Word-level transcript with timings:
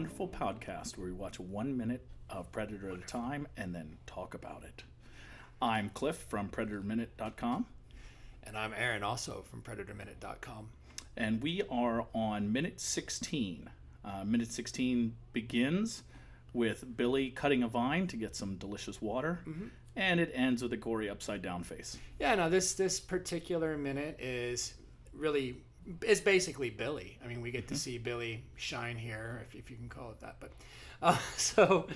wonderful 0.00 0.28
podcast 0.28 0.96
where 0.96 1.06
we 1.06 1.12
watch 1.12 1.38
one 1.38 1.76
minute 1.76 2.06
of 2.28 2.50
Predator 2.52 2.90
at 2.90 2.98
a 2.98 3.06
time 3.06 3.46
and 3.56 3.74
then 3.74 3.96
talk 4.06 4.34
about 4.34 4.64
it. 4.64 4.84
I'm 5.60 5.90
Cliff 5.90 6.16
from 6.16 6.48
PredatorMinute.com, 6.48 7.66
And 8.44 8.56
I'm 8.56 8.72
Aaron, 8.76 9.02
also 9.02 9.44
from 9.50 9.62
PredatorMinute.com. 9.62 10.68
and 11.16 11.42
we 11.42 11.62
are 11.70 12.06
on 12.14 12.52
minute 12.52 12.80
16. 12.80 13.70
Uh, 14.04 14.24
minute 14.24 14.50
16 14.52 15.14
begins 15.32 16.02
with 16.52 16.96
Billy 16.96 17.30
cutting 17.30 17.62
a 17.62 17.68
vine 17.68 18.06
to 18.08 18.16
get 18.16 18.34
some 18.34 18.56
delicious 18.56 19.00
water, 19.00 19.40
and 19.94 20.18
it 20.18 20.32
ends 20.34 20.62
with 20.62 20.72
a 20.72 20.76
gory 20.76 21.08
upside 21.08 21.42
down 21.42 21.62
face. 21.62 21.96
Yeah, 22.18 22.34
no, 22.34 22.48
this 22.50 22.72
this 22.74 22.98
particular 22.98 23.76
minute 23.76 24.18
is 24.20 24.74
really 25.12 25.58
is 26.02 26.20
basically 26.20 26.70
Billy. 26.70 27.18
I 27.24 27.28
mean, 27.28 27.40
we 27.40 27.50
get 27.50 27.68
to 27.68 27.76
see 27.76 27.98
Billy 27.98 28.42
shine 28.56 28.96
here, 28.96 29.44
if, 29.48 29.54
if 29.54 29.70
you 29.70 29.76
can 29.76 29.88
call 29.88 30.10
it 30.10 30.20
that. 30.20 30.36
But 30.40 30.52
uh, 31.02 31.18
so 31.36 31.86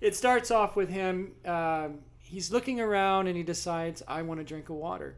it 0.00 0.14
starts 0.16 0.50
off 0.50 0.76
with 0.76 0.88
him. 0.90 1.32
Um, 1.46 2.00
he's 2.18 2.50
looking 2.50 2.80
around 2.80 3.28
and 3.28 3.36
he 3.36 3.42
decides, 3.42 4.02
I 4.08 4.22
want 4.22 4.40
to 4.40 4.44
drink 4.44 4.68
of 4.68 4.76
water, 4.76 5.16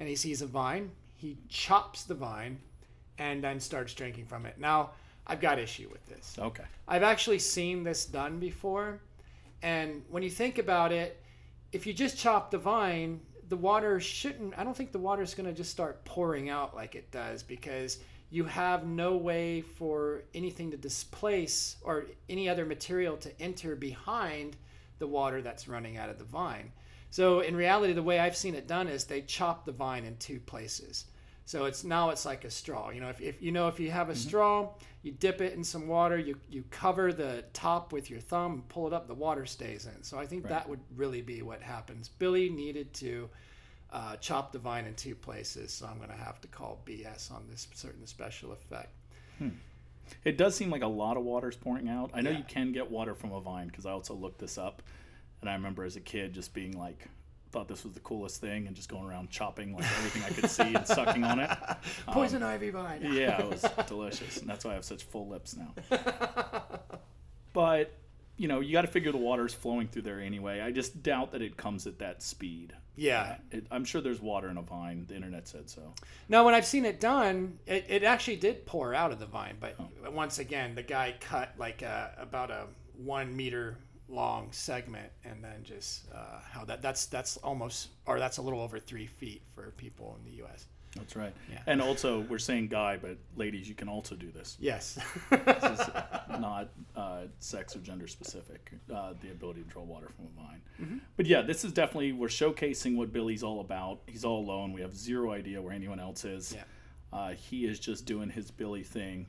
and 0.00 0.08
he 0.08 0.16
sees 0.16 0.42
a 0.42 0.46
vine. 0.46 0.90
He 1.14 1.36
chops 1.48 2.04
the 2.04 2.14
vine, 2.14 2.58
and 3.18 3.44
then 3.44 3.60
starts 3.60 3.94
drinking 3.94 4.24
from 4.24 4.46
it. 4.46 4.58
Now, 4.58 4.90
I've 5.26 5.40
got 5.40 5.58
issue 5.58 5.88
with 5.92 6.04
this. 6.06 6.36
Okay. 6.38 6.64
I've 6.88 7.02
actually 7.02 7.38
seen 7.38 7.84
this 7.84 8.06
done 8.06 8.40
before. 8.40 8.98
And 9.62 10.02
when 10.08 10.22
you 10.22 10.30
think 10.30 10.58
about 10.58 10.90
it, 10.90 11.22
if 11.72 11.86
you 11.86 11.92
just 11.92 12.18
chop 12.18 12.50
the 12.50 12.58
vine, 12.58 13.20
the 13.50 13.56
water 13.56 14.00
shouldn't, 14.00 14.58
I 14.58 14.64
don't 14.64 14.76
think 14.76 14.90
the 14.90 14.98
water 14.98 15.22
is 15.22 15.34
going 15.34 15.48
to 15.48 15.52
just 15.52 15.70
start 15.70 16.02
pouring 16.06 16.48
out 16.48 16.74
like 16.74 16.94
it 16.94 17.10
does 17.10 17.42
because 17.42 17.98
you 18.30 18.44
have 18.44 18.86
no 18.86 19.16
way 19.16 19.60
for 19.60 20.22
anything 20.34 20.70
to 20.70 20.76
displace 20.78 21.76
or 21.82 22.06
any 22.30 22.48
other 22.48 22.64
material 22.64 23.16
to 23.18 23.42
enter 23.42 23.76
behind 23.76 24.56
the 24.98 25.06
water 25.06 25.42
that's 25.42 25.68
running 25.68 25.98
out 25.98 26.08
of 26.08 26.18
the 26.18 26.24
vine. 26.24 26.72
So 27.10 27.40
in 27.40 27.56
reality, 27.56 27.92
the 27.92 28.02
way 28.02 28.18
I've 28.20 28.36
seen 28.36 28.54
it 28.54 28.66
done 28.68 28.88
is 28.88 29.04
they 29.04 29.22
chop 29.22 29.64
the 29.64 29.72
vine 29.72 30.04
in 30.04 30.16
two 30.16 30.40
places. 30.40 31.06
So 31.44 31.64
it's 31.64 31.82
now 31.82 32.10
it's 32.10 32.24
like 32.24 32.44
a 32.44 32.50
straw. 32.50 32.90
You 32.90 33.00
know, 33.00 33.08
if, 33.08 33.20
if 33.20 33.42
you 33.42 33.50
know 33.50 33.66
if 33.66 33.80
you 33.80 33.90
have 33.90 34.08
a 34.08 34.14
straw, 34.14 34.68
you 35.02 35.10
dip 35.10 35.40
it 35.40 35.54
in 35.54 35.64
some 35.64 35.88
water, 35.88 36.16
you 36.16 36.38
you 36.48 36.62
cover 36.70 37.12
the 37.12 37.44
top 37.52 37.92
with 37.92 38.08
your 38.08 38.20
thumb, 38.20 38.52
and 38.52 38.68
pull 38.68 38.86
it 38.86 38.92
up, 38.92 39.08
the 39.08 39.14
water 39.14 39.44
stays 39.46 39.86
in. 39.86 40.02
So 40.04 40.16
I 40.16 40.26
think 40.26 40.46
that 40.46 40.68
would 40.68 40.78
really 40.94 41.22
be 41.22 41.42
what 41.42 41.60
happens. 41.60 42.08
Billy 42.08 42.48
needed 42.50 42.94
to 42.94 43.28
uh, 43.92 44.14
chop 44.16 44.52
the 44.52 44.60
vine 44.60 44.86
in 44.86 44.94
two 44.94 45.16
places, 45.16 45.72
so 45.72 45.86
I'm 45.86 45.96
going 45.96 46.10
to 46.10 46.24
have 46.24 46.40
to 46.42 46.48
call 46.48 46.80
BS 46.86 47.32
on 47.32 47.42
this 47.50 47.66
certain 47.74 48.06
special 48.06 48.52
effect. 48.52 48.90
It 50.24 50.36
does 50.36 50.54
seem 50.54 50.70
like 50.70 50.82
a 50.82 50.86
lot 50.88 51.16
of 51.16 51.24
water 51.24 51.48
is 51.48 51.56
pouring 51.56 51.88
out. 51.88 52.10
I 52.14 52.20
know 52.20 52.30
Yeah. 52.30 52.38
you 52.38 52.44
can 52.44 52.70
get 52.72 52.90
water 52.90 53.14
from 53.14 53.32
a 53.32 53.40
vine 53.40 53.66
because 53.68 53.86
I 53.86 53.90
also 53.92 54.14
looked 54.14 54.38
this 54.38 54.58
up, 54.58 54.82
and 55.40 55.50
I 55.50 55.54
remember 55.54 55.84
as 55.84 55.96
a 55.96 56.00
kid 56.00 56.32
just 56.32 56.54
being 56.54 56.78
like, 56.78 57.08
thought 57.52 57.68
this 57.68 57.84
was 57.84 57.94
the 57.94 58.00
coolest 58.00 58.40
thing, 58.40 58.66
and 58.66 58.76
just 58.76 58.88
going 58.88 59.04
around 59.04 59.30
chopping 59.30 59.74
like 59.74 59.84
everything 59.98 60.22
I 60.22 60.30
could 60.30 60.50
see 60.50 60.74
and 60.74 60.86
sucking 60.86 61.24
on 61.24 61.40
it. 61.40 61.50
Poison 62.06 62.42
ivy 62.42 62.70
vine. 62.70 63.04
Um, 63.04 63.12
yeah, 63.12 63.40
it 63.40 63.48
was 63.48 63.64
delicious, 63.86 64.38
and 64.38 64.48
that's 64.48 64.64
why 64.64 64.72
I 64.72 64.74
have 64.74 64.84
such 64.84 65.04
full 65.04 65.28
lips 65.28 65.56
now. 65.56 65.74
But 67.52 67.92
you 68.36 68.48
know, 68.48 68.60
you 68.60 68.72
got 68.72 68.82
to 68.82 68.88
figure 68.88 69.12
the 69.12 69.18
water's 69.18 69.52
flowing 69.52 69.88
through 69.88 70.02
there 70.02 70.18
anyway. 70.18 70.60
I 70.60 70.70
just 70.70 71.02
doubt 71.02 71.32
that 71.32 71.42
it 71.42 71.58
comes 71.58 71.86
at 71.86 71.98
that 71.98 72.22
speed. 72.22 72.72
Yeah. 72.96 73.36
Uh, 73.52 73.56
it, 73.56 73.66
I'm 73.70 73.84
sure 73.84 74.00
there's 74.00 74.20
water 74.20 74.48
in 74.48 74.56
a 74.56 74.62
vine. 74.62 75.04
The 75.06 75.14
internet 75.14 75.46
said 75.46 75.68
so. 75.68 75.92
No, 76.28 76.44
when 76.44 76.54
I've 76.54 76.64
seen 76.64 76.86
it 76.86 77.00
done, 77.00 77.58
it, 77.66 77.84
it 77.88 78.02
actually 78.02 78.36
did 78.36 78.64
pour 78.64 78.94
out 78.94 79.12
of 79.12 79.18
the 79.18 79.26
vine. 79.26 79.56
But 79.60 79.76
oh. 79.78 80.10
once 80.10 80.38
again, 80.38 80.74
the 80.74 80.82
guy 80.82 81.14
cut 81.20 81.52
like 81.58 81.82
a, 81.82 82.14
about 82.18 82.50
a 82.50 82.64
one 82.96 83.36
meter 83.36 83.76
long 84.10 84.48
segment, 84.50 85.10
and 85.24 85.42
then 85.42 85.62
just 85.62 86.10
uh, 86.12 86.40
how 86.50 86.64
that 86.64 86.82
that's 86.82 87.06
that's 87.06 87.36
almost 87.38 87.88
or 88.06 88.18
that's 88.18 88.38
a 88.38 88.42
little 88.42 88.60
over 88.60 88.78
three 88.78 89.06
feet 89.06 89.42
for 89.54 89.70
people 89.76 90.16
in 90.18 90.30
the 90.30 90.36
U.S. 90.38 90.66
That's 90.96 91.14
right. 91.14 91.32
Yeah. 91.50 91.60
And 91.66 91.80
also, 91.80 92.20
we're 92.22 92.38
saying 92.38 92.68
guy, 92.68 92.96
but 92.96 93.16
ladies, 93.36 93.68
you 93.68 93.74
can 93.76 93.88
also 93.88 94.16
do 94.16 94.32
this. 94.32 94.56
Yes. 94.58 94.98
This 95.30 95.62
is 95.62 95.88
not 96.40 96.70
uh, 96.96 97.22
sex 97.38 97.76
or 97.76 97.78
gender 97.78 98.08
specific. 98.08 98.72
Uh, 98.92 99.14
the 99.20 99.30
ability 99.30 99.62
to 99.62 99.68
draw 99.68 99.82
water 99.82 100.08
from 100.16 100.26
a 100.26 100.42
vine. 100.42 101.00
But 101.16 101.26
yeah, 101.26 101.42
this 101.42 101.64
is 101.64 101.72
definitely 101.72 102.12
we're 102.12 102.28
showcasing 102.28 102.96
what 102.96 103.12
Billy's 103.12 103.42
all 103.42 103.60
about. 103.60 104.00
He's 104.06 104.24
all 104.24 104.40
alone. 104.40 104.72
We 104.72 104.80
have 104.80 104.96
zero 104.96 105.32
idea 105.32 105.62
where 105.62 105.72
anyone 105.72 106.00
else 106.00 106.24
is. 106.24 106.54
Yeah. 106.54 106.64
Uh, 107.12 107.30
he 107.30 107.66
is 107.66 107.78
just 107.78 108.06
doing 108.06 108.30
his 108.30 108.50
Billy 108.50 108.82
thing, 108.82 109.26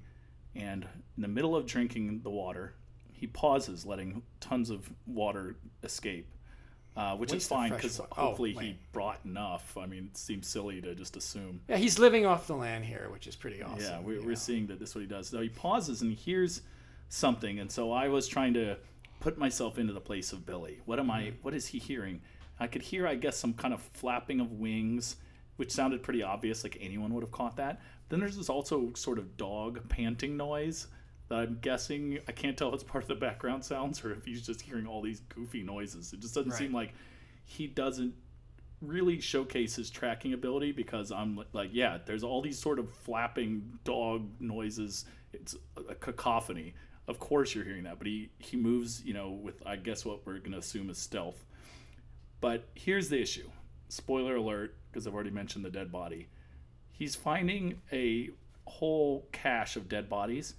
and 0.55 0.87
in 1.15 1.21
the 1.21 1.27
middle 1.27 1.55
of 1.55 1.65
drinking 1.65 2.21
the 2.23 2.29
water, 2.29 2.73
he 3.21 3.27
pauses, 3.27 3.85
letting 3.85 4.21
tons 4.41 4.69
of 4.69 4.91
water 5.05 5.55
escape. 5.83 6.27
Uh, 6.97 7.15
which 7.15 7.29
is 7.29 7.35
Waste 7.35 7.51
of 7.53 7.57
fine 7.57 7.69
because 7.69 7.99
oh, 8.01 8.07
hopefully 8.11 8.51
he 8.51 8.77
brought 8.91 9.19
enough. 9.23 9.77
I 9.77 9.85
mean, 9.85 10.09
it 10.11 10.17
seems 10.17 10.45
silly 10.45 10.81
to 10.81 10.93
just 10.93 11.15
assume. 11.15 11.61
yeah, 11.69 11.77
he's 11.77 11.97
living 11.97 12.25
off 12.25 12.47
the 12.47 12.55
land 12.55 12.83
here, 12.83 13.07
which 13.13 13.27
is 13.27 13.35
pretty 13.37 13.63
awesome. 13.63 13.79
Yeah, 13.79 14.01
we, 14.01 14.19
we're 14.19 14.29
know. 14.29 14.33
seeing 14.35 14.67
that 14.67 14.77
this 14.77 14.89
is 14.89 14.95
what 14.95 15.01
he 15.01 15.07
does. 15.07 15.29
So 15.29 15.39
he 15.39 15.47
pauses 15.47 16.01
and 16.01 16.09
he 16.11 16.17
hears 16.17 16.63
something, 17.07 17.59
and 17.59 17.71
so 17.71 17.93
I 17.93 18.09
was 18.09 18.27
trying 18.27 18.53
to 18.55 18.75
put 19.21 19.37
myself 19.37 19.77
into 19.77 19.93
the 19.93 20.01
place 20.01 20.33
of 20.33 20.45
Billy. 20.45 20.81
What 20.83 20.99
am 20.99 21.05
Mm-hmm. 21.05 21.11
I? 21.13 21.33
What 21.43 21.53
is 21.53 21.67
he 21.67 21.79
hearing? 21.79 22.19
I 22.59 22.67
could 22.67 22.81
hear, 22.81 23.07
I 23.07 23.15
guess, 23.15 23.37
some 23.37 23.53
kind 23.53 23.73
of 23.73 23.81
flapping 23.81 24.41
of 24.41 24.51
wings, 24.51 25.15
which 25.55 25.71
sounded 25.71 26.03
pretty 26.03 26.23
obvious, 26.23 26.63
like 26.65 26.77
anyone 26.81 27.13
would 27.13 27.23
have 27.23 27.31
caught 27.31 27.55
that. 27.55 27.79
Then 28.09 28.19
there's 28.19 28.35
this 28.35 28.49
also 28.49 28.91
sort 28.95 29.17
of 29.17 29.37
dog 29.37 29.87
panting 29.87 30.35
noise 30.35 30.87
I'm 31.33 31.59
guessing 31.61 32.19
I 32.27 32.31
can't 32.31 32.57
tell 32.57 32.69
if 32.69 32.75
it's 32.75 32.83
part 32.83 33.03
of 33.03 33.07
the 33.07 33.15
background 33.15 33.63
sounds 33.63 34.03
or 34.03 34.11
if 34.13 34.25
he's 34.25 34.45
just 34.45 34.61
hearing 34.61 34.87
all 34.87 35.01
these 35.01 35.21
goofy 35.33 35.63
noises. 35.63 36.13
It 36.13 36.19
just 36.19 36.35
doesn't 36.35 36.53
seem 36.53 36.73
like 36.73 36.93
he 37.45 37.67
doesn't 37.67 38.13
really 38.81 39.21
showcase 39.21 39.75
his 39.75 39.89
tracking 39.89 40.33
ability 40.33 40.71
because 40.71 41.11
I'm 41.11 41.43
like, 41.53 41.69
yeah, 41.71 41.99
there's 42.05 42.23
all 42.23 42.41
these 42.41 42.59
sort 42.59 42.79
of 42.79 42.91
flapping 42.91 43.79
dog 43.83 44.27
noises. 44.39 45.05
It's 45.33 45.55
a 45.89 45.95
cacophony. 45.95 46.73
Of 47.07 47.19
course 47.19 47.53
you're 47.53 47.63
hearing 47.63 47.83
that, 47.83 47.97
but 47.97 48.07
he 48.07 48.29
he 48.39 48.57
moves, 48.57 49.03
you 49.03 49.13
know, 49.13 49.31
with 49.31 49.61
I 49.65 49.75
guess 49.75 50.05
what 50.05 50.25
we're 50.25 50.39
going 50.39 50.51
to 50.53 50.59
assume 50.59 50.89
is 50.89 50.97
stealth. 50.97 51.45
But 52.39 52.67
here's 52.73 53.09
the 53.09 53.21
issue. 53.21 53.49
Spoiler 53.89 54.35
alert 54.35 54.75
because 54.89 55.07
I've 55.07 55.13
already 55.13 55.31
mentioned 55.31 55.63
the 55.65 55.69
dead 55.69 55.91
body. 55.91 56.27
He's 56.91 57.15
finding 57.15 57.81
a 57.91 58.29
whole 58.65 59.27
cache 59.31 59.75
of 59.75 59.89
dead 59.89 60.09
bodies. 60.09 60.55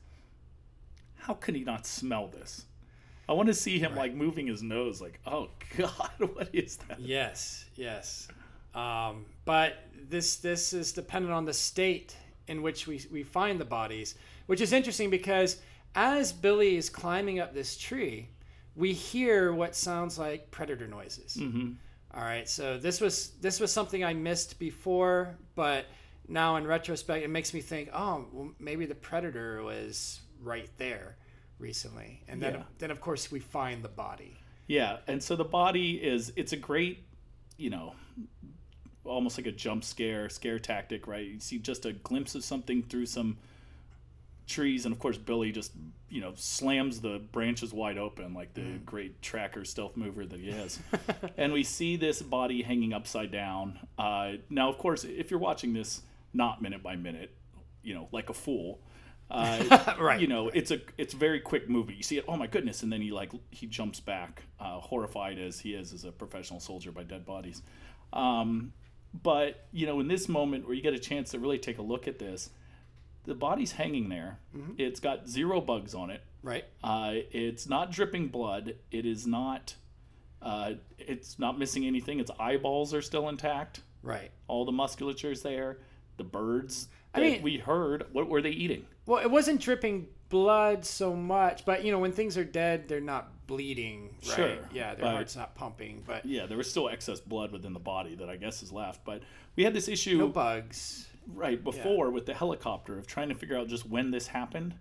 How 1.23 1.35
can 1.35 1.55
he 1.55 1.63
not 1.63 1.87
smell 1.87 2.27
this? 2.27 2.65
I 3.29 3.33
want 3.33 3.47
to 3.47 3.55
see 3.55 3.79
him 3.79 3.95
like 3.95 4.13
moving 4.13 4.49
his 4.49 4.61
nose 4.63 5.01
like, 5.01 5.21
"Oh 5.27 5.49
god, 5.77 6.11
what 6.35 6.49
is 6.53 6.79
that?" 6.89 7.01
Yes, 7.01 7.65
yes. 7.77 8.27
Um, 8.75 9.27
but 9.45 9.75
this 10.11 10.37
this 10.37 10.73
is 10.73 10.93
dependent 10.93 11.33
on 11.33 11.45
the 11.45 11.53
state 11.53 12.17
in 12.49 12.61
which 12.61 12.89
we, 12.89 13.01
we 13.13 13.23
find 13.23 13.61
the 13.61 13.65
bodies, 13.65 14.17
which 14.47 14.61
is 14.61 14.73
interesting 14.73 15.11
because 15.11 15.59
as 15.95 16.33
Billy 16.33 16.77
is 16.77 16.91
climbing 16.91 17.39
up 17.39 17.55
this 17.55 17.77
tree, 17.77 18.29
we 18.75 18.93
hear 18.93 19.53
what 19.53 19.77
sounds 19.77 20.19
like 20.19 20.51
predator 20.51 20.89
noises. 20.89 21.37
Mhm. 21.37 21.77
All 22.15 22.23
right, 22.23 22.49
so 22.49 22.79
this 22.79 23.01
was 23.01 23.31
this 23.41 23.61
was 23.61 23.71
something 23.71 24.03
I 24.03 24.13
missed 24.13 24.59
before, 24.59 25.37
but 25.55 25.87
now 26.27 26.57
in 26.57 26.67
retrospect, 26.67 27.23
it 27.25 27.31
makes 27.31 27.55
me 27.55 27.61
think, 27.61 27.91
oh, 27.95 28.27
well, 28.33 28.51
maybe 28.59 28.87
the 28.87 28.95
predator 28.97 29.63
was 29.63 30.21
right 30.43 30.71
there 30.79 31.17
recently, 31.59 32.23
and 32.29 32.43
then 32.43 32.55
Yeah. 32.55 32.63
then 32.79 32.91
of 32.91 33.01
course 33.01 33.31
we 33.31 33.41
find 33.41 33.83
the 33.83 33.89
body. 33.89 34.37
Yeah, 34.67 34.99
and 35.07 35.23
so 35.23 35.37
the 35.37 35.45
body 35.45 36.03
is 36.03 36.33
it's 36.37 36.53
a 36.53 36.57
great, 36.57 37.05
you 37.57 37.71
know, 37.71 37.95
almost 39.05 39.37
like 39.39 39.47
a 39.47 39.53
jump 39.53 39.85
scare, 39.85 40.29
scare 40.29 40.59
tactic, 40.59 41.07
right? 41.07 41.27
You 41.27 41.41
see 41.41 41.59
just 41.59 41.85
a 41.87 41.93
glimpse 41.93 42.35
of 42.35 42.45
something 42.45 42.83
through 42.83 43.07
some 43.07 43.39
trees 44.47 44.85
and 44.85 44.93
of 44.93 44.99
course 44.99 45.17
Billy 45.17 45.53
just, 45.53 45.73
you 46.09 46.21
know, 46.21 46.33
slams 46.37 47.01
the 47.01 47.21
branches 47.33 47.73
wide 47.73 47.97
open 47.99 48.35
like 48.35 48.55
the 48.55 48.79
great 48.85 49.23
tracker 49.23 49.65
stealth 49.65 49.97
mover 49.97 50.27
that 50.27 50.39
he 50.41 50.49
is. 50.49 50.79
and 51.37 51.53
we 51.53 51.63
see 51.65 51.97
this 51.97 52.21
body 52.23 52.63
hanging 52.63 52.93
upside 52.93 53.31
down. 53.31 53.79
Uh, 53.99 54.33
now 54.51 54.69
of 54.69 54.79
course, 54.79 55.05
if 55.05 55.31
you're 55.31 55.41
watching 55.41 55.73
this 55.73 56.03
not 56.33 56.61
minute 56.63 56.83
by 56.83 56.97
minute, 56.97 57.35
you 57.83 57.95
know, 57.95 58.09
like 58.13 58.31
a 58.31 58.35
fool, 58.35 58.81
uh, 59.33 59.95
Right, 59.99 60.21
You 60.21 60.27
know, 60.29 60.49
it's 60.49 60.71
a 60.71 60.81
it's 60.99 61.15
a 61.15 61.17
very 61.17 61.41
quick 61.41 61.69
movie. 61.69 61.95
You 61.95 62.03
see 62.03 62.19
it, 62.19 62.25
oh 62.29 62.37
my 62.37 62.47
goodness, 62.47 62.83
and 62.83 62.93
then 62.93 63.01
he 63.01 63.11
like 63.11 63.33
he 63.51 63.67
jumps 63.67 63.99
back, 63.99 64.43
uh, 64.61 64.79
horrified 64.79 65.39
as 65.39 65.59
he 65.59 65.75
is 65.75 65.93
as 65.93 66.05
a 66.05 66.13
professional 66.13 66.61
soldier 66.61 66.93
by 66.93 67.03
dead 67.03 67.25
bodies. 67.25 67.63
Um, 68.13 68.73
but 69.23 69.67
you 69.73 69.87
know, 69.87 70.01
in 70.01 70.09
this 70.09 70.29
moment 70.29 70.67
where 70.67 70.75
you 70.75 70.83
get 70.83 70.95
a 70.95 70.99
chance 70.99 71.31
to 71.31 71.39
really 71.39 71.59
take 71.59 71.79
a 71.79 71.83
look 71.83 72.07
at 72.07 72.19
this, 72.19 72.51
the 73.25 73.35
body's 73.35 73.73
hanging 73.73 74.09
there. 74.09 74.39
It's 74.79 75.01
got 75.01 75.29
zero 75.29 75.61
bugs 75.61 75.95
on 75.95 76.11
it. 76.11 76.23
Right. 76.43 76.65
Uh, 76.83 77.13
it's 77.31 77.69
not 77.69 77.91
dripping 77.91 78.29
blood. 78.29 78.75
It 78.91 79.07
is 79.07 79.27
not. 79.27 79.75
Uh, 80.41 80.73
it's 80.99 81.39
not 81.39 81.59
missing 81.59 81.87
anything. 81.87 82.19
Its 82.19 82.31
eyeballs 82.39 82.93
are 82.93 83.03
still 83.03 83.29
intact. 83.29 83.81
Right. 84.03 84.31
All 84.49 84.65
the 84.65 84.73
musculature's 84.73 85.43
there. 85.43 85.79
The 86.17 86.25
birds 86.25 86.89
I 87.15 87.21
mean- 87.21 87.43
we 87.43 87.59
heard. 87.59 88.07
What 88.13 88.29
were 88.29 88.41
they 88.43 88.51
eating? 88.51 88.87
Well, 89.07 89.21
it 89.23 89.31
wasn't 89.31 89.61
dripping 89.61 90.09
blood 90.29 90.85
so 90.85 91.15
much, 91.15 91.65
but 91.67 91.85
you 91.85 91.93
know, 91.93 91.99
when 91.99 92.13
things 92.13 92.39
are 92.39 92.45
dead, 92.45 92.89
they're 92.89 93.01
not 93.01 93.47
bleeding. 93.47 94.15
Right? 94.27 94.37
Sure, 94.37 94.57
Yeah, 94.73 94.95
their 94.95 95.05
but- 95.05 95.15
heart's 95.15 95.37
not 95.37 95.55
pumping, 95.55 96.03
but 96.07 96.25
Yeah, 96.25 96.47
there 96.47 96.57
was 96.57 96.71
still 96.71 96.89
excess 96.89 97.21
blood 97.21 97.53
within 97.53 97.73
the 97.75 97.81
body 97.81 98.15
that 98.15 98.31
I 98.31 98.37
guess 98.37 98.63
is 98.63 98.73
left. 98.73 99.05
But 99.05 99.23
we 99.57 99.65
had 99.65 99.75
this 99.75 99.89
issue 99.89 100.19
no 100.19 100.29
bugs. 100.29 101.09
right 101.35 101.63
before 101.63 102.11
with 102.11 102.25
the 102.27 102.33
helicopter 102.35 102.97
of 102.97 103.07
trying 103.07 103.29
to 103.29 103.35
figure 103.35 103.57
out 103.59 103.69
just 103.69 103.87
when 103.87 104.11
this 104.11 104.27
happened 104.29 104.75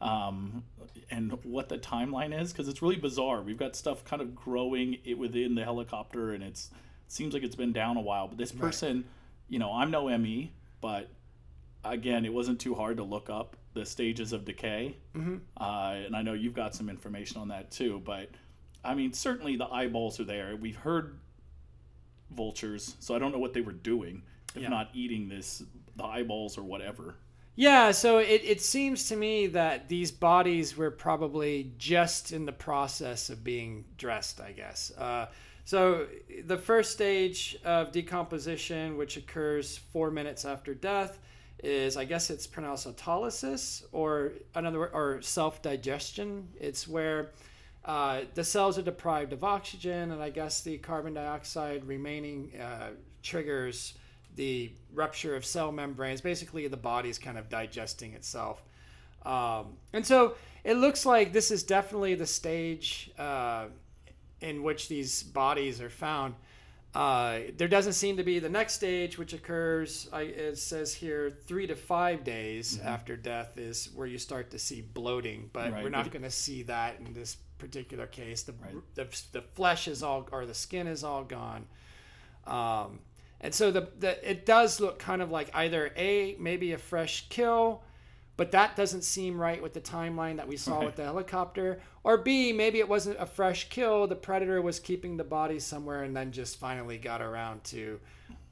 um, 0.00 0.62
and 1.10 1.32
what 1.44 1.68
the 1.68 1.78
timeline 1.78 2.38
is 2.38 2.52
because 2.52 2.68
it's 2.68 2.82
really 2.82 2.96
bizarre. 2.96 3.42
We've 3.42 3.58
got 3.58 3.74
stuff 3.74 4.04
kind 4.04 4.20
of 4.22 4.34
growing 4.34 4.98
it 5.04 5.18
within 5.18 5.54
the 5.54 5.64
helicopter, 5.64 6.32
and 6.34 6.44
it's 6.44 6.70
it 7.06 7.12
seems 7.12 7.34
like 7.34 7.42
it's 7.42 7.56
been 7.56 7.72
down 7.72 7.96
a 7.96 8.00
while. 8.00 8.28
But 8.28 8.36
this 8.38 8.52
person, 8.52 9.04
you 9.48 9.58
know, 9.58 9.72
I'm 9.72 9.90
no 9.90 10.08
ME, 10.18 10.52
but 10.80 11.08
again, 11.92 12.24
it 12.24 12.32
wasn't 12.32 12.60
too 12.60 12.74
hard 12.74 12.96
to 12.98 13.02
look 13.02 13.30
up 13.30 13.56
the 13.74 13.84
stages 13.84 14.32
of 14.32 14.44
decay, 14.44 14.96
mm-hmm. 15.14 15.36
uh, 15.60 15.92
and 16.06 16.16
I 16.16 16.22
know 16.22 16.32
you've 16.32 16.54
got 16.54 16.74
some 16.74 16.88
information 16.88 17.40
on 17.40 17.48
that 17.48 17.70
too. 17.70 18.02
But 18.04 18.30
I 18.84 18.94
mean, 18.94 19.12
certainly 19.12 19.56
the 19.56 19.66
eyeballs 19.66 20.18
are 20.20 20.24
there. 20.24 20.56
We've 20.56 20.76
heard 20.76 21.18
vultures, 22.30 22.96
so 23.00 23.14
I 23.14 23.18
don't 23.18 23.32
know 23.32 23.38
what 23.38 23.52
they 23.52 23.60
were 23.60 23.72
doing, 23.72 24.22
if 24.54 24.62
Yeah. 24.62 24.68
not 24.68 24.90
eating 24.94 25.28
this 25.28 25.62
the 25.96 26.04
eyeballs 26.04 26.58
or 26.58 26.62
whatever. 26.62 27.16
Yeah, 27.58 27.92
so 27.92 28.18
it, 28.18 28.42
it 28.44 28.60
seems 28.60 29.08
to 29.08 29.16
me 29.16 29.46
that 29.46 29.88
these 29.88 30.12
bodies 30.12 30.76
were 30.76 30.90
probably 30.90 31.72
just 31.78 32.30
in 32.32 32.44
the 32.44 32.52
process 32.52 33.30
of 33.30 33.42
being 33.42 33.86
dressed, 33.96 34.42
I 34.42 34.52
guess. 34.52 34.92
Uh, 34.96 35.28
so 35.64 36.06
the 36.44 36.58
first 36.58 36.92
stage 36.92 37.56
of 37.64 37.92
decomposition, 37.92 38.98
which 38.98 39.16
occurs 39.16 39.78
four 39.78 40.10
minutes 40.10 40.44
after 40.44 40.74
death, 40.74 41.18
is 41.62 41.96
I 41.96 42.04
guess 42.04 42.30
it's 42.30 42.46
pronounced 42.46 42.86
autolysis 42.86 43.84
or 43.92 44.32
another 44.54 44.80
word, 44.80 44.90
or 44.92 45.22
self 45.22 45.62
digestion. 45.62 46.48
It's 46.60 46.86
where 46.86 47.30
uh, 47.84 48.22
the 48.34 48.44
cells 48.44 48.78
are 48.78 48.82
deprived 48.82 49.32
of 49.32 49.44
oxygen, 49.44 50.10
and 50.10 50.22
I 50.22 50.30
guess 50.30 50.60
the 50.60 50.78
carbon 50.78 51.14
dioxide 51.14 51.84
remaining 51.84 52.52
uh, 52.60 52.90
triggers 53.22 53.94
the 54.34 54.70
rupture 54.92 55.34
of 55.34 55.44
cell 55.44 55.72
membranes. 55.72 56.20
Basically, 56.20 56.66
the 56.68 56.76
body's 56.76 57.18
kind 57.18 57.38
of 57.38 57.48
digesting 57.48 58.12
itself. 58.12 58.62
Um, 59.24 59.76
and 59.92 60.06
so 60.06 60.34
it 60.62 60.74
looks 60.74 61.06
like 61.06 61.32
this 61.32 61.50
is 61.50 61.62
definitely 61.62 62.14
the 62.14 62.26
stage 62.26 63.10
uh, 63.18 63.66
in 64.40 64.62
which 64.62 64.88
these 64.88 65.22
bodies 65.22 65.80
are 65.80 65.90
found. 65.90 66.34
Uh, 66.96 67.40
there 67.58 67.68
doesn't 67.68 67.92
seem 67.92 68.16
to 68.16 68.22
be 68.24 68.38
the 68.38 68.48
next 68.48 68.72
stage, 68.72 69.18
which 69.18 69.34
occurs, 69.34 70.08
I, 70.14 70.22
it 70.22 70.56
says 70.56 70.94
here, 70.94 71.30
three 71.46 71.66
to 71.66 71.76
five 71.76 72.24
days 72.24 72.80
after 72.82 73.18
death 73.18 73.58
is 73.58 73.90
where 73.94 74.06
you 74.06 74.16
start 74.16 74.50
to 74.52 74.58
see 74.58 74.80
bloating. 74.80 75.50
But 75.52 75.72
Right, 75.72 75.82
we're 75.84 75.90
not 75.90 76.10
going 76.10 76.22
to 76.22 76.30
see 76.30 76.62
that 76.62 76.98
in 76.98 77.12
this 77.12 77.36
particular 77.58 78.06
case. 78.06 78.44
The, 78.44 78.54
the, 78.94 79.22
the 79.32 79.42
flesh 79.42 79.88
is 79.88 80.02
all, 80.02 80.26
or 80.32 80.46
the 80.46 80.54
skin 80.54 80.86
is 80.86 81.04
all 81.04 81.22
gone. 81.22 81.66
Um, 82.46 83.00
and 83.42 83.54
so 83.54 83.70
the, 83.70 83.90
the 83.98 84.30
it 84.30 84.46
does 84.46 84.80
look 84.80 84.98
kind 84.98 85.20
of 85.20 85.30
like 85.30 85.50
either 85.52 85.92
a 85.96 86.36
maybe 86.40 86.72
a 86.72 86.78
fresh 86.78 87.28
kill, 87.28 87.82
but 88.36 88.50
that 88.52 88.76
doesn't 88.76 89.02
seem 89.02 89.40
right 89.40 89.62
with 89.62 89.72
the 89.72 89.80
timeline 89.80 90.36
that 90.36 90.46
we 90.46 90.56
saw 90.56 90.84
with 90.84 90.96
the 90.96 91.04
helicopter. 91.04 91.80
Or 92.04 92.18
b 92.18 92.52
maybe 92.52 92.78
it 92.78 92.88
wasn't 92.88 93.18
a 93.18 93.26
fresh 93.26 93.68
kill. 93.68 94.06
The 94.06 94.16
predator 94.16 94.60
was 94.60 94.78
keeping 94.78 95.16
the 95.16 95.24
body 95.24 95.58
somewhere 95.58 96.02
and 96.02 96.14
then 96.14 96.32
just 96.32 96.58
finally 96.58 96.98
got 96.98 97.22
around 97.22 97.64
to 97.64 97.98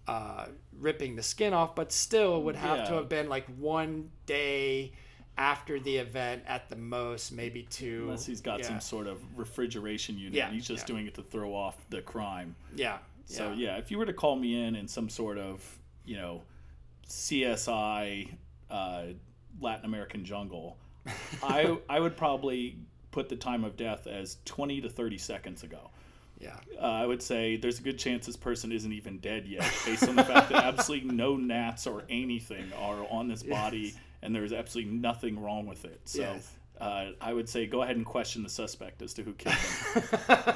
uh, 0.09 0.47
ripping 0.79 1.17
the 1.17 1.23
skin 1.23 1.53
off. 1.53 1.75
But 1.75 1.93
still 1.93 2.43
would 2.45 2.57
have 2.57 2.89
to 2.89 2.95
have 2.95 3.09
been 3.09 3.29
like 3.29 3.47
one 3.59 4.11
day 4.25 4.93
after 5.37 5.81
the 5.81 5.97
event 5.97 6.43
at 6.47 6.69
the 6.69 6.77
most, 6.77 7.33
maybe 7.33 7.65
two. 7.65 8.05
Unless 8.05 8.25
he's 8.25 8.41
got 8.41 8.61
yeah. 8.61 8.69
some 8.69 8.81
sort 8.81 9.07
of 9.07 9.21
refrigeration 9.37 10.17
unit. 10.17 10.35
Yeah, 10.35 10.51
He's 10.51 10.67
just 10.67 10.85
yeah. 10.89 10.95
doing 10.95 11.07
it 11.07 11.15
to 11.15 11.23
throw 11.23 11.55
off 11.55 11.77
the 11.91 12.03
crime. 12.03 12.55
yeah. 12.75 12.99
So 13.27 13.53
yeah, 13.53 13.79
if 13.79 13.91
you 13.91 13.97
were 13.97 14.05
to 14.05 14.13
call 14.13 14.37
me 14.37 14.63
in 14.63 14.77
in 14.77 14.87
some 14.87 15.09
sort 15.09 15.39
of, 15.39 15.63
you 16.05 16.17
know, 16.17 16.43
CSI 17.09 18.29
uh, 18.71 19.03
Latin 19.61 19.85
American 19.85 20.25
jungle, 20.25 20.77
I 21.43 21.77
I 21.89 22.01
would 22.01 22.17
probably 22.17 22.79
put 23.11 23.29
the 23.29 23.37
time 23.37 23.65
of 23.65 23.77
death 23.77 24.07
as 24.07 24.39
20 24.45 24.81
to 24.83 24.89
30 24.89 25.19
seconds 25.19 25.63
ago. 25.63 25.91
yeah. 26.41 26.57
Uh, 26.81 26.87
I 26.87 27.07
would 27.07 27.23
say 27.23 27.57
there's 27.57 27.79
a 27.79 27.83
good 27.83 27.99
chance 27.99 28.27
this 28.27 28.37
person 28.37 28.73
isn't 28.73 28.93
even 28.93 29.19
dead 29.19 29.47
yet, 29.47 29.71
based 29.87 30.09
on 30.09 30.17
the 30.17 30.25
fact 30.25 30.51
that 30.51 30.65
absolutely 30.75 31.11
no 31.11 31.37
gnats 31.37 31.87
or 31.87 32.03
anything 32.09 32.73
are 32.77 33.07
on 33.11 33.29
this 33.29 33.43
body, 33.45 33.95
and 34.25 34.35
there's 34.35 34.53
absolutely 34.53 34.93
nothing 34.95 35.41
wrong 35.41 35.67
with 35.67 35.85
it. 35.85 36.01
So 36.07 36.21
Yes. 36.23 36.51
uh, 36.81 37.11
I 37.21 37.33
would 37.33 37.49
say 37.49 37.67
go 37.67 37.83
ahead 37.83 37.97
and 37.97 38.05
question 38.05 38.43
the 38.43 38.49
suspect 38.49 39.01
as 39.03 39.15
to 39.15 39.23
who 39.23 39.33
killed 39.35 39.55
him, 39.55 40.03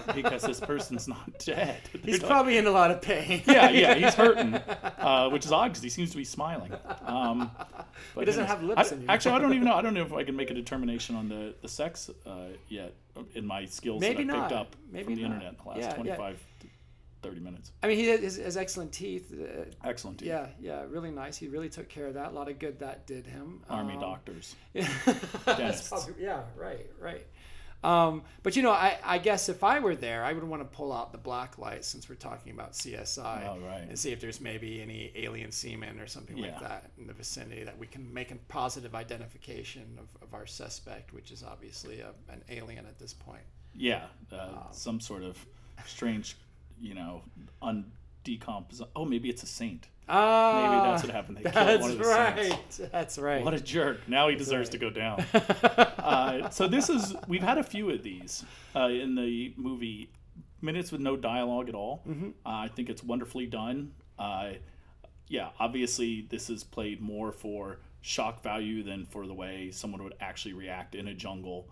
because 0.14 0.42
this 0.42 0.58
person's 0.58 1.06
not 1.06 1.38
dead. 1.38 1.76
He's 1.92 2.02
They're 2.02 2.20
not- 2.22 2.28
probably 2.28 2.56
in 2.58 2.66
a 2.66 2.70
lot 2.70 2.90
of 2.90 3.00
pain. 3.02 3.42
yeah, 3.46 3.70
yeah, 3.70 3.94
he's 3.94 4.14
hurting, 4.22 4.54
uh, 4.54 5.28
which 5.30 5.44
is 5.44 5.52
odd 5.52 5.68
because 5.68 5.82
he 5.82 5.90
seems 5.90 6.10
to 6.10 6.16
be 6.16 6.24
smiling. 6.24 6.72
Um, 7.02 7.50
but 8.14 8.20
He 8.22 8.24
doesn't 8.24 8.46
have 8.46 8.62
lips 8.62 8.92
I- 8.92 8.98
Actually, 9.12 9.34
I 9.36 9.38
don't 9.38 9.52
even 9.52 9.64
know. 9.68 9.74
I 9.74 9.82
don't 9.82 9.94
know 9.94 10.02
if 10.02 10.12
I 10.12 10.24
can 10.24 10.34
make 10.34 10.50
a 10.50 10.54
determination 10.54 11.14
on 11.14 11.28
the 11.28 11.54
the 11.62 11.68
sex 11.68 12.10
uh, 12.26 12.30
yet 12.68 12.94
in 13.34 13.46
my 13.46 13.64
skills 13.66 14.00
Maybe 14.00 14.24
that 14.24 14.34
I 14.36 14.40
picked 14.40 14.52
up 14.52 14.76
Maybe 14.92 15.04
from 15.04 15.14
the 15.16 15.22
not. 15.22 15.26
internet 15.34 15.52
in 15.52 15.56
the 15.62 15.68
last 15.68 15.78
Yeah, 15.80 15.88
yeah. 15.88 15.94
25, 16.16 16.38
to 16.60 16.66
30 17.22 17.40
minutes. 17.40 17.72
I 17.82 17.88
mean, 17.88 17.96
he 17.96 18.06
has, 18.06 18.36
has 18.36 18.56
excellent 18.56 18.92
teeth. 18.92 19.32
Uh, 19.32 19.64
Excellent. 19.84 20.18
teeth. 20.18 20.28
yeah, 20.28 20.46
yeah, 20.60 20.84
really 20.88 21.10
nice. 21.10 21.36
He 21.36 21.48
really 21.48 21.68
took 21.68 21.88
care 21.88 22.06
of 22.06 22.14
that. 22.14 22.30
A 22.30 22.34
lot 22.34 22.48
of 22.48 22.58
good 22.58 22.78
that 22.80 23.06
did 23.06 23.26
him. 23.26 23.62
Army 23.68 23.94
Um, 23.94 24.00
doctors. 24.00 24.54
Dentists. 24.74 25.88
probably- 25.88 26.14
yeah, 26.22 26.42
right, 26.56 26.86
right. 27.00 27.26
Um, 27.84 28.22
but 28.42 28.56
you 28.56 28.62
know, 28.62 28.72
I, 28.72 28.98
I 29.04 29.18
guess 29.18 29.48
if 29.48 29.62
I 29.62 29.78
were 29.78 29.94
there, 29.94 30.24
I 30.24 30.32
would 30.32 30.42
want 30.42 30.62
to 30.62 30.76
pull 30.76 30.92
out 30.92 31.12
the 31.12 31.18
black 31.18 31.58
light 31.58 31.84
since 31.84 32.08
we're 32.08 32.16
talking 32.16 32.52
about 32.52 32.72
CSI 32.72 33.46
Oh, 33.48 33.58
right. 33.64 33.82
and 33.88 33.96
see 33.96 34.10
if 34.10 34.20
there's 34.20 34.40
maybe 34.40 34.82
any 34.82 35.12
alien 35.14 35.52
semen 35.52 36.00
or 36.00 36.08
something 36.08 36.36
like 36.38 36.58
that 36.58 36.90
in 36.98 37.06
the 37.06 37.12
vicinity 37.12 37.62
that 37.62 37.78
we 37.78 37.86
can 37.86 38.12
make 38.12 38.32
a 38.32 38.36
positive 38.48 38.96
identification 38.96 39.96
of, 40.00 40.08
of 40.22 40.34
our 40.34 40.44
suspect, 40.44 41.12
which 41.12 41.30
is 41.30 41.44
obviously 41.44 42.00
a, 42.00 42.10
an 42.32 42.42
alien 42.50 42.84
at 42.84 42.98
this 42.98 43.14
point. 43.14 43.42
Yeah, 43.76 44.06
uh, 44.32 44.72
some 44.72 44.98
sort 44.98 45.22
of 45.22 45.38
strange, 45.86 46.36
you 46.80 46.94
know, 46.94 47.22
undecomposed. 47.62 48.82
Oh, 48.94 49.04
maybe 49.04 49.28
it's 49.28 49.42
a 49.42 49.46
saint. 49.46 49.88
Ah, 50.10 50.70
Maybe 50.70 50.90
that's 50.90 51.02
what 51.02 51.12
happened. 51.12 51.36
They 51.36 51.42
killed 51.42 51.54
That's 51.54 51.82
one 51.82 51.90
of 51.90 51.98
the 51.98 52.04
right. 52.04 52.50
saints. 52.50 52.80
That's 52.90 53.18
right. 53.18 53.44
What 53.44 53.52
a 53.52 53.60
jerk! 53.60 54.08
Now 54.08 54.28
he 54.28 54.36
deserves 54.36 54.70
to 54.70 54.78
go 54.78 54.88
down. 54.88 55.20
uh, 55.34 56.48
so 56.48 56.66
this 56.66 56.88
is 56.88 57.14
we've 57.26 57.42
had 57.42 57.58
a 57.58 57.62
few 57.62 57.90
of 57.90 58.02
these 58.02 58.42
uh, 58.74 58.88
in 58.88 59.14
the 59.14 59.52
movie 59.56 60.10
minutes 60.62 60.90
with 60.90 61.02
no 61.02 61.14
dialogue 61.16 61.68
at 61.68 61.74
all. 61.74 62.02
Uh, 62.08 62.22
I 62.44 62.68
think 62.68 62.88
it's 62.88 63.04
wonderfully 63.04 63.46
done. 63.46 63.92
Uh, 64.18 64.52
yeah, 65.28 65.50
obviously 65.60 66.26
this 66.30 66.48
is 66.48 66.64
played 66.64 67.02
more 67.02 67.30
for 67.30 67.80
shock 68.00 68.42
value 68.42 68.82
than 68.82 69.04
for 69.04 69.26
the 69.26 69.34
way 69.34 69.70
someone 69.70 70.02
would 70.02 70.14
actually 70.20 70.54
react 70.54 70.94
in 70.94 71.08
a 71.08 71.14
jungle. 71.14 71.68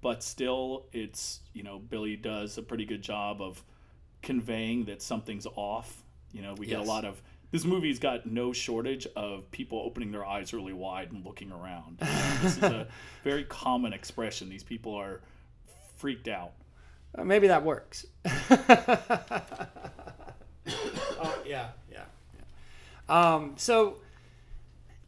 But 0.00 0.22
still, 0.22 0.86
it's 0.92 1.40
you 1.52 1.62
know 1.62 1.78
Billy 1.78 2.16
does 2.16 2.58
a 2.58 2.62
pretty 2.62 2.84
good 2.84 3.02
job 3.02 3.40
of 3.40 3.62
conveying 4.22 4.84
that 4.86 5.02
something's 5.02 5.46
off. 5.56 6.02
You 6.32 6.42
know, 6.42 6.54
we 6.54 6.66
get 6.66 6.78
a 6.78 6.82
lot 6.82 7.04
of 7.04 7.22
this 7.50 7.64
movie's 7.64 7.98
got 7.98 8.26
no 8.26 8.52
shortage 8.52 9.06
of 9.16 9.50
people 9.50 9.80
opening 9.84 10.12
their 10.12 10.24
eyes 10.24 10.52
really 10.52 10.74
wide 10.74 11.12
and 11.12 11.24
looking 11.24 11.50
around. 11.50 11.98
this 12.42 12.58
is 12.58 12.62
a 12.62 12.86
very 13.24 13.44
common 13.44 13.92
expression. 13.92 14.48
These 14.48 14.64
people 14.64 14.94
are 14.94 15.20
freaked 15.96 16.28
out. 16.28 16.52
Uh, 17.14 17.24
maybe 17.24 17.48
that 17.48 17.64
works. 17.64 18.06
oh 18.26 18.36
yeah, 21.46 21.68
yeah. 21.90 22.04
yeah. 23.08 23.34
Um, 23.34 23.54
so 23.56 23.96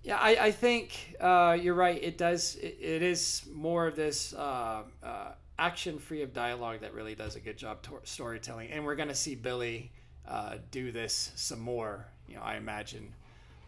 yeah, 0.03 0.17
I, 0.17 0.47
I 0.47 0.51
think 0.51 1.17
uh, 1.21 1.57
you're 1.61 1.75
right. 1.75 2.03
It 2.03 2.17
does. 2.17 2.57
It, 2.57 2.79
it 2.81 3.03
is 3.03 3.43
more 3.53 3.87
of 3.87 3.97
this 3.97 4.33
uh, 4.33 4.83
uh, 5.03 5.33
action 5.59 5.99
free 5.99 6.23
of 6.23 6.33
dialogue 6.33 6.81
that 6.81 6.95
really 6.95 7.15
does 7.15 7.37
a 7.37 7.41
good 7.41 7.59
job 7.59 7.83
to- 7.83 8.01
storytelling, 8.05 8.71
and 8.71 8.85
we're 8.85 8.97
going 8.97 9.09
to 9.09 9.15
see 9.15 9.35
Billy 9.35 9.93
uh, 10.27 10.57
do 10.71 10.91
this 10.91 11.33
some 11.37 11.61
more. 11.61 12.07
You 12.29 12.37
know, 12.37 12.43
I 12.43 12.57
imagine, 12.57 13.13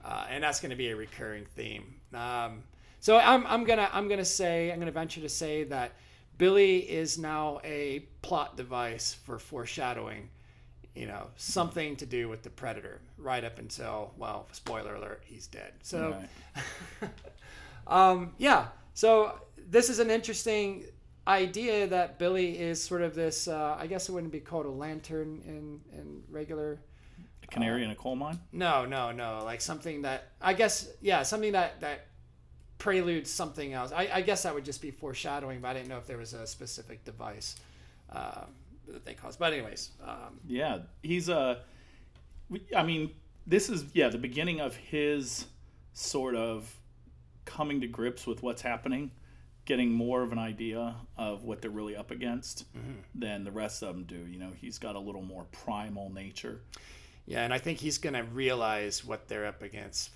uh, 0.04 0.26
and 0.30 0.42
that's 0.42 0.60
going 0.60 0.70
to 0.70 0.76
be 0.76 0.88
a 0.88 0.96
recurring 0.96 1.44
theme. 1.54 1.94
Um, 2.14 2.62
so 3.00 3.18
I'm, 3.18 3.46
I'm 3.46 3.64
gonna 3.64 3.90
I'm 3.92 4.08
gonna 4.08 4.24
say 4.24 4.70
I'm 4.72 4.78
gonna 4.78 4.92
venture 4.92 5.20
to 5.20 5.28
say 5.28 5.64
that 5.64 5.92
Billy 6.38 6.78
is 6.78 7.18
now 7.18 7.60
a 7.64 8.00
plot 8.22 8.56
device 8.56 9.12
for 9.24 9.38
foreshadowing. 9.38 10.30
You 10.94 11.06
know, 11.06 11.28
something 11.36 11.96
to 11.96 12.06
do 12.06 12.28
with 12.28 12.42
the 12.42 12.50
predator, 12.50 13.00
right 13.16 13.44
up 13.44 13.58
until 13.58 14.12
well, 14.18 14.48
spoiler 14.52 14.94
alert, 14.94 15.22
he's 15.24 15.46
dead. 15.46 15.72
So, 15.82 16.16
Right. 17.00 17.10
um, 17.86 18.34
yeah. 18.38 18.68
So 18.94 19.40
this 19.70 19.88
is 19.88 19.98
an 19.98 20.10
interesting 20.10 20.84
idea 21.26 21.86
that 21.86 22.18
Billy 22.18 22.58
is 22.58 22.82
sort 22.82 23.02
of 23.02 23.14
this. 23.14 23.48
Uh, 23.48 23.76
I 23.78 23.86
guess 23.86 24.08
it 24.08 24.12
wouldn't 24.12 24.32
be 24.32 24.40
called 24.40 24.66
a 24.66 24.70
lantern 24.70 25.42
in 25.46 25.80
in 25.98 26.22
regular. 26.30 26.78
A 27.42 27.46
canary 27.46 27.84
in 27.84 27.90
a 27.90 27.94
coal 27.94 28.16
mine. 28.16 28.38
No, 28.52 28.84
no, 28.84 29.12
no. 29.12 29.42
Like 29.44 29.60
something 29.60 30.02
that 30.02 30.32
I 30.40 30.52
guess, 30.52 30.90
yeah, 31.00 31.22
something 31.22 31.52
that 31.52 31.80
that 31.80 32.06
preludes 32.78 33.30
something 33.30 33.72
else. 33.72 33.92
I, 33.92 34.10
I 34.12 34.20
guess 34.22 34.42
that 34.42 34.54
would 34.54 34.64
just 34.64 34.82
be 34.82 34.90
foreshadowing, 34.90 35.60
but 35.60 35.68
I 35.68 35.74
didn't 35.74 35.88
know 35.88 35.98
if 35.98 36.06
there 36.06 36.18
was 36.18 36.34
a 36.34 36.46
specific 36.46 37.04
device 37.04 37.56
uh, 38.10 38.42
that 38.88 39.04
they 39.04 39.14
caused. 39.14 39.38
But 39.38 39.52
anyways, 39.52 39.90
um, 40.06 40.40
Yeah, 40.46 40.78
he's 41.02 41.28
a. 41.28 41.60
I 42.76 42.82
mean, 42.82 43.10
this 43.46 43.68
is 43.70 43.84
yeah 43.94 44.08
the 44.08 44.18
beginning 44.18 44.60
of 44.60 44.76
his 44.76 45.46
sort 45.94 46.34
of 46.34 46.74
coming 47.44 47.80
to 47.80 47.86
grips 47.86 48.26
with 48.26 48.42
what's 48.42 48.62
happening, 48.62 49.10
getting 49.64 49.90
more 49.92 50.22
of 50.22 50.32
an 50.32 50.38
idea 50.38 50.94
of 51.16 51.44
what 51.44 51.60
they're 51.62 51.70
really 51.70 51.96
up 51.96 52.10
against 52.10 52.64
than 53.14 53.44
the 53.44 53.50
rest 53.50 53.82
of 53.82 53.94
them 53.94 54.04
do. 54.04 54.26
You 54.30 54.38
know, 54.38 54.50
he's 54.56 54.78
got 54.78 54.96
a 54.96 55.00
little 55.00 55.22
more 55.22 55.44
primal 55.52 56.10
nature. 56.10 56.60
yeah, 57.26 57.42
and 57.44 57.52
I 57.52 57.58
think 57.58 57.78
he's 57.78 57.98
gonna 57.98 58.24
realize 58.24 59.04
what 59.04 59.28
they're 59.28 59.46
up 59.46 59.62
against 59.62 60.10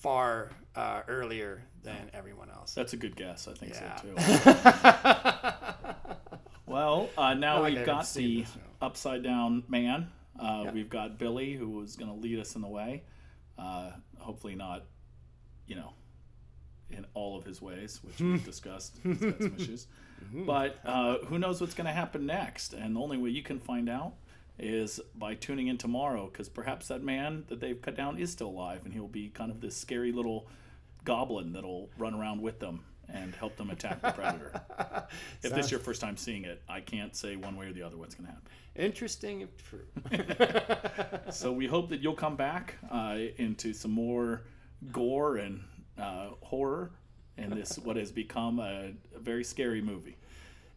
far 0.00 0.50
uh, 0.76 1.02
earlier 1.08 1.62
than 1.82 2.10
everyone 2.14 2.50
else. 2.50 2.72
That's 2.74 2.92
a 2.94 2.96
good 2.96 3.16
guess. 3.16 3.48
I 3.48 3.52
think 3.54 3.72
Yeah. 3.74 3.96
so 3.96 4.02
too. 4.08 5.94
Well, 6.70 7.10
uh, 7.18 7.34
now 7.34 7.64
we've 7.64 7.84
got 7.84 8.06
the 8.14 8.46
upside 8.80 9.22
down 9.22 9.64
man. 9.68 10.10
Uh, 10.38 10.62
Yeah. 10.66 10.72
We've 10.72 10.88
got 10.88 11.18
Billy, 11.18 11.54
who 11.54 11.82
is 11.82 11.96
going 11.96 12.10
to 12.10 12.16
lead 12.16 12.38
us 12.38 12.54
in 12.54 12.62
the 12.62 12.68
way. 12.68 13.02
Uh, 13.58 13.90
hopefully, 14.18 14.54
not, 14.54 14.84
you 15.66 15.74
know, 15.74 15.92
in 16.90 17.04
all 17.14 17.36
of 17.36 17.44
his 17.44 17.60
ways, 17.60 18.00
which 18.04 18.20
we've 18.20 18.44
discussed. 18.54 18.96
He's 19.02 19.18
got 19.18 19.38
some 19.38 19.56
issues. 19.58 19.86
But 20.32 20.78
uh, 20.84 21.18
who 21.26 21.38
knows 21.38 21.60
what's 21.60 21.74
going 21.74 21.86
to 21.86 21.92
happen 21.92 22.24
next? 22.26 22.72
And 22.72 22.94
the 22.96 23.00
only 23.00 23.16
way 23.18 23.30
you 23.30 23.42
can 23.42 23.58
find 23.58 23.88
out 23.88 24.14
is 24.58 25.00
by 25.14 25.34
tuning 25.34 25.66
in 25.68 25.76
tomorrow, 25.78 26.26
because 26.30 26.48
perhaps 26.48 26.88
that 26.88 27.02
man 27.02 27.44
that 27.48 27.60
they've 27.60 27.80
cut 27.80 27.96
down 27.96 28.16
is 28.18 28.30
still 28.30 28.48
alive, 28.48 28.82
and 28.84 28.92
he'll 28.94 29.08
be 29.08 29.28
kind 29.30 29.50
of 29.50 29.60
this 29.60 29.76
scary 29.76 30.12
little 30.12 30.46
goblin 31.04 31.52
that'll 31.52 31.88
run 31.98 32.14
around 32.14 32.42
with 32.42 32.60
them 32.60 32.84
and 33.12 33.34
help 33.34 33.56
them 33.56 33.70
attack 33.70 34.00
the 34.02 34.10
predator. 34.12 34.60
If 35.42 35.52
this 35.52 35.66
is 35.66 35.70
your 35.70 35.80
first 35.80 36.00
time 36.00 36.16
seeing 36.16 36.44
it, 36.44 36.62
I 36.68 36.80
can't 36.80 37.16
say 37.16 37.34
one 37.34 37.56
way 37.56 37.66
or 37.66 37.72
the 37.72 37.82
other 37.82 37.96
what's 37.96 38.14
going 38.14 38.26
to 38.26 38.32
happen. 38.32 38.48
Interesting 38.76 39.40
if 39.40 39.50
true. 39.68 39.86
So 41.32 41.52
we 41.52 41.66
hope 41.66 41.88
that 41.88 42.00
you'll 42.00 42.14
come 42.14 42.36
back 42.36 42.76
uh, 42.90 43.16
into 43.38 43.72
some 43.72 43.90
more 43.90 44.42
gore 44.92 45.36
and 45.36 45.62
uh, 45.98 46.28
horror 46.40 46.92
in 47.36 47.50
this 47.50 47.78
what 47.78 47.96
has 47.96 48.12
become 48.12 48.58
a, 48.60 48.92
a 49.14 49.18
very 49.18 49.44
scary 49.44 49.80
movie. 49.80 50.16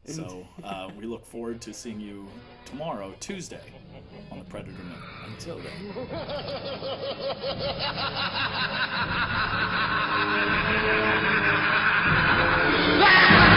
So 0.05 0.45
uh, 0.63 0.89
we 0.99 1.05
look 1.05 1.25
forward 1.25 1.61
to 1.61 1.73
seeing 1.73 1.99
you 2.01 2.27
tomorrow, 2.65 3.13
Tuesday, 3.21 3.61
on 4.31 4.39
the 4.39 4.45
Predator 4.45 4.73
Net. 4.83 4.97
Until 5.27 5.59
then. 5.59 5.73